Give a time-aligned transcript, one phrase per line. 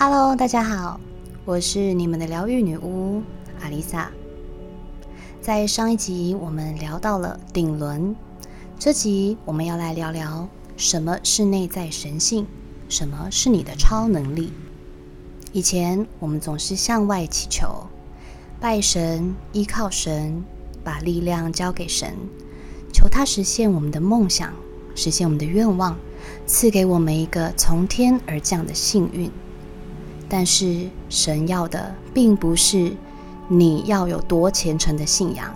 [0.00, 1.00] Hello，大家好，
[1.44, 3.20] 我是你们的疗愈女巫
[3.60, 4.12] 阿丽萨。
[5.40, 8.14] 在上一集我们聊到了顶轮，
[8.78, 12.46] 这集我们要来聊聊什么是内在神性，
[12.88, 14.52] 什么是你的超能力。
[15.50, 17.88] 以前我们总是向外祈求，
[18.60, 20.44] 拜神，依靠神，
[20.84, 22.14] 把力量交给神，
[22.92, 24.54] 求他实现我们的梦想，
[24.94, 25.98] 实现我们的愿望，
[26.46, 29.28] 赐给我们一个从天而降的幸运。
[30.28, 32.92] 但是神要的并不是
[33.48, 35.54] 你要有多虔诚的信仰，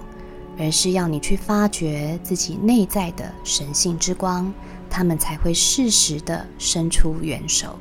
[0.59, 4.53] 而是要你去发掘自己内在的神性之光，
[4.89, 7.79] 他们才会适时地伸出援手。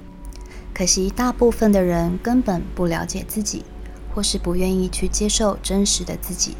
[0.74, 3.64] 可惜大部分的人根本不了解自己，
[4.14, 6.56] 或是不愿意去接受真实的自己，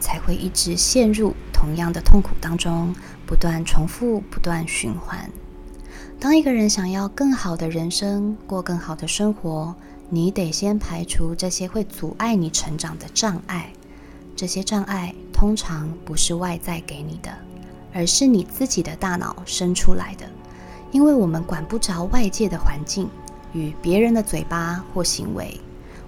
[0.00, 5.30] 才会一直陷入同样的痛苦当中，不断重复，不断循环。
[6.26, 9.72] 当一个人想要更好的人生，过更好的生活，
[10.10, 13.70] 你得先排除这些会阻碍你成长的障碍。
[14.34, 17.30] 这些障碍通常不是外在给你的，
[17.92, 20.26] 而是你自己的大脑生出来的。
[20.90, 23.08] 因为我们管不着外界的环境
[23.52, 25.60] 与别人的嘴巴或行为，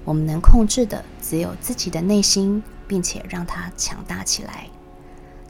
[0.04, 4.66] 我们能控制的只有自己的内心，并且让它强大起来。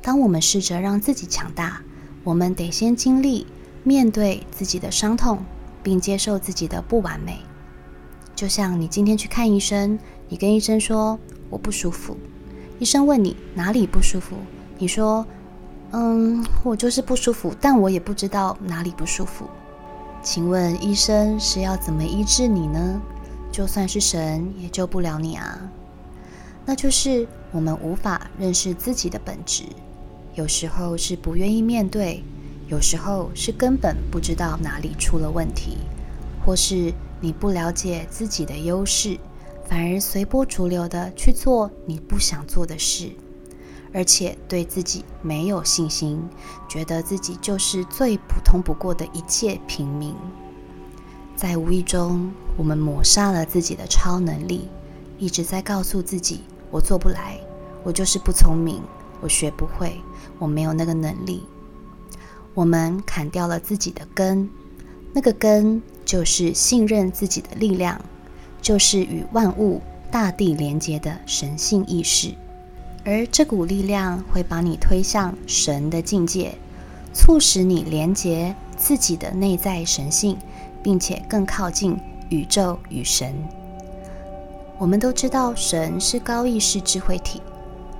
[0.03, 1.81] 当我们试着让自己强大，
[2.23, 3.47] 我们得先经历。
[3.89, 5.43] 面对自己的伤痛，
[5.83, 7.39] 并接受自己的不完美，
[8.37, 12.15] 就像你今天去看医生，你跟医生说我不舒服，
[12.79, 14.37] 医生问你哪里不舒服，
[14.77, 15.25] 你说
[15.93, 19.47] 嗯，我就是不舒服，但我也不知道哪里不舒服。
[20.23, 23.01] 请问医生是要怎么医治你呢？
[23.51, 25.59] 就算是神也救不了你啊。
[26.67, 29.63] 那就是我们无法认识自己的本质，
[30.35, 32.23] 有时候是不愿意面对。
[32.69, 35.79] 有时候是根本不知道哪里出了问题，
[36.45, 39.19] 或是你不了解自己的优势，
[39.67, 43.11] 反而随波逐流的去做你不想做的事，
[43.93, 46.23] 而且对自己没有信心，
[46.69, 50.15] 觉得自己就是最普通不过的一介平民。
[51.35, 54.69] 在无意中，我们抹杀了自己的超能力，
[55.19, 57.41] 一直在告诉自己：我做不来，
[57.83, 58.83] 我就是不聪明，
[59.23, 59.99] 我学不会，
[60.39, 61.45] 我没有那个能力。
[62.59, 64.51] 我们砍掉了自己的根，
[65.13, 68.05] 那个根就是信任自己的力量，
[68.61, 69.81] 就是与万物、
[70.11, 72.35] 大地连接的神性意识，
[73.05, 76.53] 而这股力量会把你推向神的境界，
[77.15, 80.37] 促使你连接自己的内在神性，
[80.83, 81.97] 并且更靠近
[82.29, 83.33] 宇宙与神。
[84.79, 87.41] 我们都知道，神是高意识智慧体，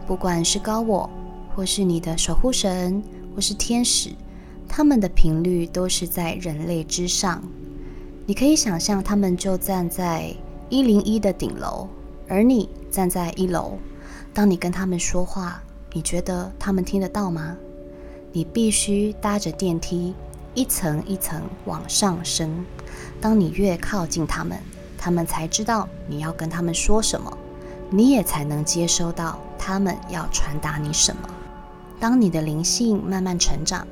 [0.05, 1.09] 不管是高我，
[1.55, 3.01] 或是你的守护神，
[3.37, 4.11] 或是天使。
[4.69, 7.43] 他们的频率都是在人类之上，
[8.27, 10.33] 你可以想象他们就站在
[10.69, 11.89] 一零一的顶楼，
[12.29, 13.79] 而你站在一楼。
[14.35, 15.61] 当你跟他们说话，
[15.93, 17.57] 你觉得他们听得到吗？
[18.31, 20.15] 你必须搭着电梯
[20.55, 22.65] 一层一层往上升。
[23.21, 24.59] 当你越靠近他们，
[24.97, 27.37] 他们才知道你要跟他们说什么，
[27.91, 31.29] 你也才能接收到他们要传达你什么。
[31.99, 33.85] 当你的灵性慢慢成长。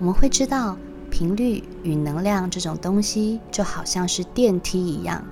[0.00, 0.78] 我们会知道，
[1.10, 5.22] 频率与能量这种东西就好像是电梯一样，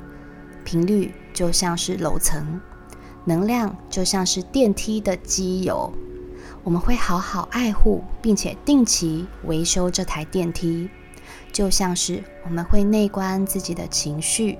[0.63, 2.61] 频率就像是楼层，
[3.25, 5.91] 能量就像是电梯的机油。
[6.63, 10.91] 我们会好好爱护，并且定期维修这台电梯，
[11.51, 14.59] 就像是我们会内观自己的情绪，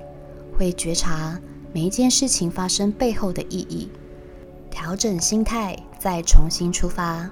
[0.57, 1.39] 会觉察
[1.71, 3.91] 每一件事情发生背后的意义，
[4.71, 7.29] 调整心态，再重新出发，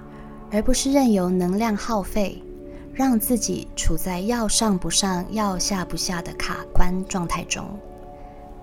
[0.51, 2.43] 而不是任由能量耗费。
[2.97, 7.63] 让自己处在要上不上、要下不下的卡关状态中。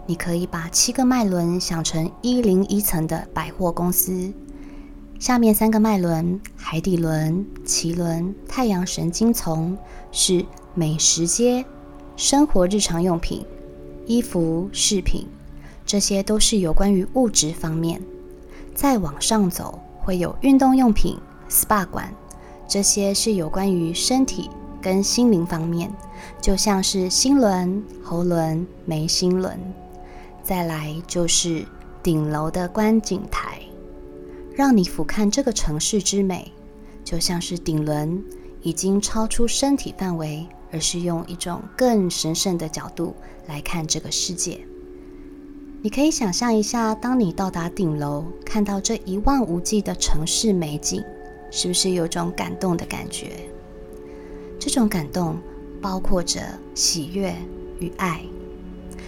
[0.07, 4.33] 你可以把七个脉轮想成一零一层的百货公司，
[5.21, 9.79] 下面三个脉轮——海底轮、脐轮、太阳神经丛，
[10.11, 10.45] 是
[10.75, 11.65] 美食街、
[12.17, 13.47] 生活日常用品、
[14.05, 15.29] 衣服、饰品，
[15.87, 18.03] 这些都是有关于物质方面。
[18.75, 21.17] 再往上走，会有运动用品、
[21.49, 22.13] SPA 馆。
[22.75, 24.51] 这些是有关于身体
[24.83, 25.89] 跟心灵方面，
[26.41, 29.57] 就像是心轮、喉轮、眉心轮。
[30.43, 31.65] 再来就是
[32.03, 33.61] 顶楼的观景台，
[34.57, 36.51] 让你俯瞰这个城市之美，
[37.05, 38.21] 就像是顶轮
[38.61, 43.15] 已经超出身体范围，而是用一种更神圣的角度
[43.47, 44.59] 来看这个世界。
[45.81, 51.05] 你可以想象一下，当你到达顶楼，看到这一望无际的城市美景。
[51.57, 53.31] 是不是有种感动的感觉？
[54.59, 55.39] 这种感动
[55.81, 56.41] 包括着
[56.75, 57.33] 喜悦
[57.79, 58.23] 与爱，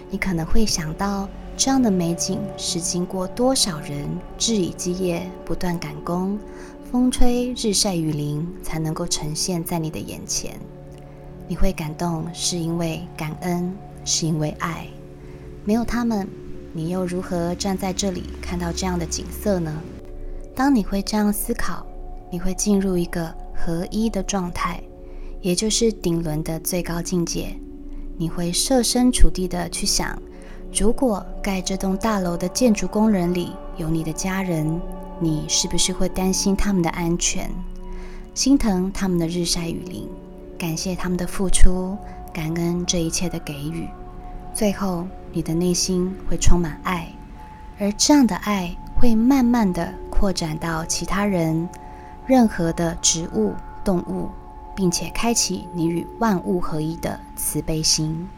[0.09, 4.07] 你可能会想到，这样的美景是经过多少人
[4.39, 6.39] 日以继夜不断赶工，
[6.89, 10.57] 风吹日晒雨淋，才能够呈现在你的眼前。
[11.49, 14.87] 你会感动，是因为感恩，是因为爱。
[15.65, 16.29] 没有他们，
[16.73, 19.75] 你又如何站在这里看到这样的景色呢？
[20.55, 21.85] 当你会这样思考，
[22.31, 24.83] 你会进入一个合一的状态，
[25.41, 27.57] 也就是顶轮的最高境界。
[28.19, 30.19] 你会设身处地的去想，
[30.73, 34.81] 如果盖这栋大楼的建筑工人里有你的家人，
[35.21, 37.51] 你是不是会担心他们的安全，
[38.35, 40.09] 心疼他们的日晒雨淋？
[40.59, 41.97] 感谢他们的付出，
[42.33, 43.87] 感恩这一切的给予，
[44.55, 47.13] 最后你的内心会充满爱，
[47.79, 51.69] 而这样的爱会慢慢的扩展到其他人、
[52.27, 54.29] 任何的植物、动物，
[54.75, 58.29] 并且开启你与万物合一的慈悲心。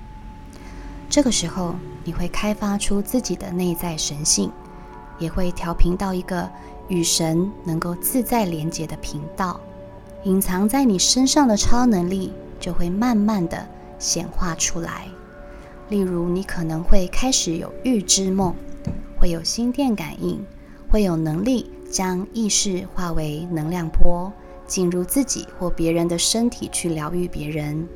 [1.09, 1.75] 这个时候，
[2.05, 4.53] 你会开发出自己的内在神性，
[5.19, 6.47] 也会调频到一个
[6.89, 9.59] 与神能够自在连接的频道。
[10.25, 13.67] 隐藏在你身上的超能力就会慢慢的
[13.99, 15.07] 显化出来。
[15.89, 18.55] 例如，你可能会开始有预知梦，
[19.19, 20.45] 会有心电感应，
[20.91, 24.33] 会有能力将意识化为能量波，
[24.67, 27.89] 进入自己或别人的身体去疗愈别人，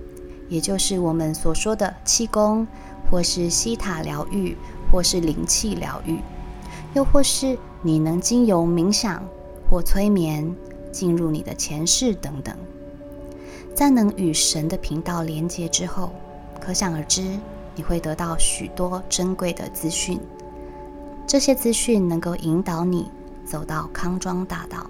[0.49, 2.67] 也就是我们所说的气功，
[3.11, 4.57] 或是西塔疗愈，
[4.91, 6.19] 或是灵气疗愈，
[6.95, 9.23] 又或是你能经由冥想
[9.71, 10.55] 或催眠。
[10.93, 12.55] 进入你的前世等等，
[13.75, 16.13] 在能与神的频道连接之后，
[16.61, 17.23] 可想而知，
[17.75, 20.21] 你会得到许多珍贵的资讯。
[21.27, 23.11] 这些资讯能够引导你
[23.53, 24.89] 走到康庄大道，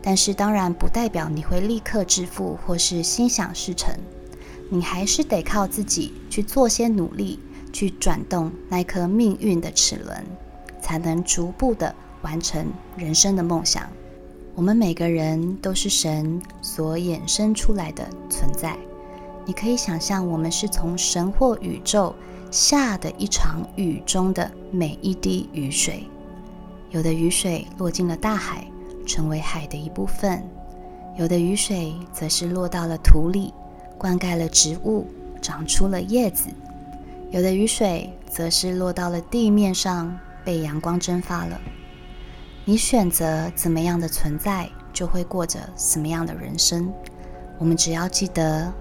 [0.00, 3.94] 但是当然不代表你会立刻致富或是心想事成。
[4.70, 7.38] 你还是得靠自己去做些努力，
[7.74, 10.24] 去转动那颗命运的齿轮，
[10.80, 13.86] 才能逐步的完成人生的梦想。
[14.54, 18.74] 我们每个人都是神所衍生出来的存在。
[19.44, 22.14] 你可以想象，我们是从神或宇宙
[22.50, 26.08] 下的一场雨中的每一滴雨水。
[26.90, 28.66] 有的雨水落进了大海，
[29.06, 30.40] 成为海的一部分；
[31.18, 33.52] 有的雨水则是落到了土里，
[33.98, 35.06] 灌溉了植物，
[35.42, 36.50] 长出了叶子；
[37.30, 41.60] 有的雨水则是落到了地面上，被阳光蒸发了。
[42.64, 46.92] 你选择怎么样的存在，就会过着什么样的人生。
[47.58, 48.72] 我们只要记得，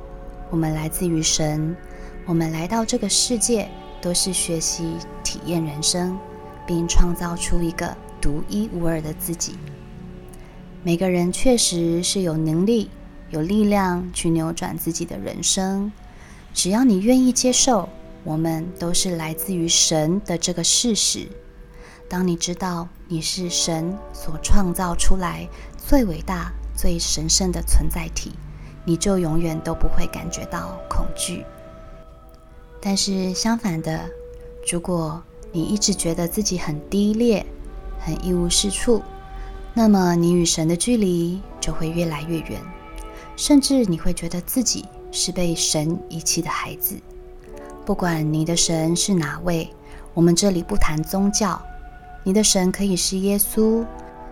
[0.49, 1.75] 我们来自于神，
[2.25, 3.69] 我们来到这个世界
[4.01, 6.17] 都是学习体验人生，
[6.65, 9.55] 并创造出一个独一无二的自己。
[10.83, 12.89] 每个人确实是有能力、
[13.29, 15.91] 有力量去扭转自己的人生。
[16.53, 17.89] 只要你愿意接受，
[18.23, 21.27] 我们都是来自于神的这个事实。
[22.07, 28.31] 当你知道你是神所创造出来最伟大、最神圣的存在体，
[28.85, 31.43] 你就永远都不会感觉到恐惧。
[32.79, 34.07] 但是相反的，
[34.71, 35.21] 如果
[35.55, 37.45] 你一直觉得自己很低劣、
[37.97, 39.01] 很一无是处，
[39.73, 42.59] 那么你与神的距离就会越来越远，
[43.37, 46.97] 甚至你会觉得自己是被神遗弃的孩子。
[47.85, 49.69] 不管你的神是哪位，
[50.13, 51.57] 我们这里不谈宗教。
[52.25, 53.85] 你的神可以是耶稣，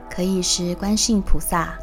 [0.10, 1.74] 可以是观世音菩萨，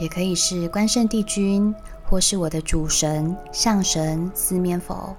[0.00, 1.74] 也可以是关圣帝君，
[2.08, 5.14] 或是我的主神、象神、四面佛。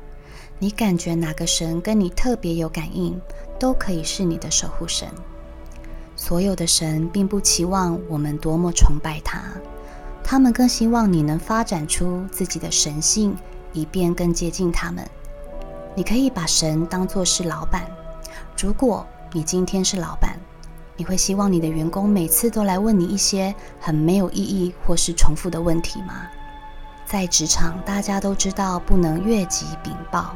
[0.64, 3.20] 你感觉哪个神跟你特别有感应，
[3.58, 5.10] 都可以是你的守护神。
[6.16, 9.42] 所有的神并不期望我们多么崇拜他，
[10.24, 13.36] 他们更希望你能发展出自己的神性，
[13.74, 15.04] 以便更接近他们。
[15.96, 17.90] 你可以把神当作是老板，
[18.56, 20.38] 如果你今天是老板，
[20.96, 26.28] 你会希望你的员工每次都来问你一些很没有意义或是重复的问题吗？
[27.08, 30.36] 在职场，大家都知道不能越级禀报。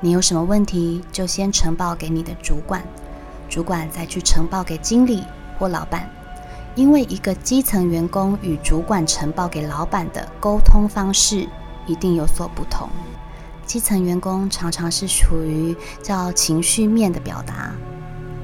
[0.00, 2.82] 你有什么问题，就先呈报给你的主管，
[3.48, 5.24] 主管再去呈报给经理
[5.58, 6.08] 或老板。
[6.74, 11.48] 因为一个基层员工与主管呈报给老板的沟通方式
[11.86, 12.86] 一定有所不同。
[13.64, 17.72] 基层员工常常是处于叫情绪面的表达。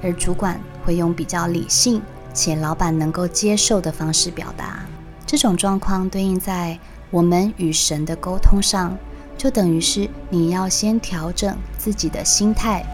[0.03, 2.01] 而主管会用比较理性
[2.33, 4.81] 且老板能够接受的方式表达。
[5.27, 6.79] 这种状况对应在
[7.11, 8.97] 我们与神的沟通上，
[9.37, 12.85] 就等于是你要先调整自己的心态，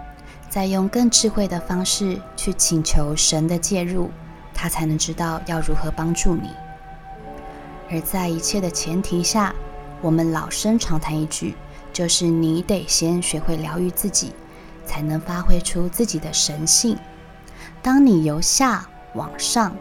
[0.49, 4.11] 再用更智慧的方式去请求神的介入，
[4.55, 6.51] 他才能知道要如何帮助你。
[7.91, 9.55] 而在一切的前提下，
[10.01, 11.55] 我们老生常谈一句，
[11.93, 14.33] 就是你得先学会疗愈自己。
[14.89, 16.97] 才能发挥出自己的神性。
[17.83, 19.77] 当你由下往上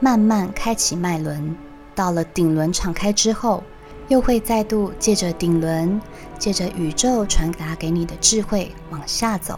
[0.00, 1.56] 慢慢开启脉轮，
[1.94, 3.64] 到了顶轮敞开之后，
[4.10, 6.00] 又会再度借着顶轮，
[6.36, 9.56] 借着宇宙传达给你的智慧往下走，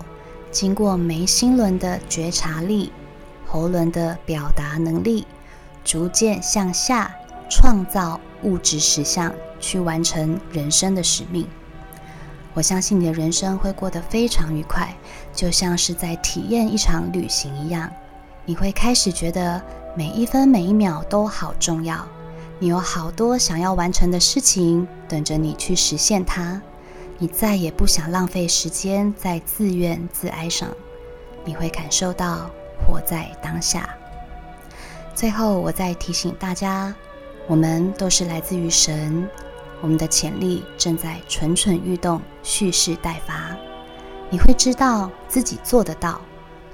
[0.50, 2.92] 经过眉心轮的觉察力、
[3.46, 5.26] 喉轮的表达能力，
[5.82, 7.10] 逐渐向下
[7.48, 11.48] 创造物质实相，去完成人生的使命。
[12.52, 14.94] 我相信你的人生会过得非常愉快，
[15.32, 17.90] 就像是在体验一场旅行一样。
[18.44, 19.62] 你会开始觉得
[19.96, 22.06] 每一分每一秒都好重要，
[22.62, 26.62] 你有好多想要完成的事情等着你去实现它。
[27.18, 30.68] 你再也不想浪费时间在自怨自哀上，
[31.44, 32.48] 你会感受到
[32.86, 33.92] 活在当下。
[35.12, 36.94] 最后，我再提醒大家，
[37.48, 39.28] 我们都是来自于神。
[39.80, 43.56] 我们的潜力正在蠢蠢欲动，蓄势待发。
[44.30, 46.20] 你会知道自己做得到，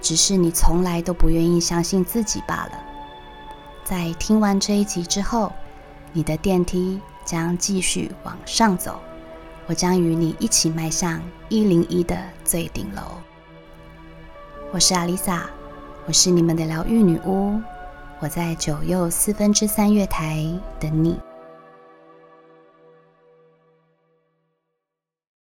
[0.03, 2.73] 只是你从来都不愿意相信自己罢了。
[3.85, 5.51] 在听完这一集之后，
[6.13, 8.99] 你的电梯将继续往上走，
[9.67, 13.03] 我将与你一起迈向一零一的最顶楼。
[14.73, 15.49] 我是阿丽萨，
[16.07, 17.61] 我是你们的疗愈女巫，
[18.21, 20.45] 我在九又四分之三月台
[20.81, 21.19] 等你。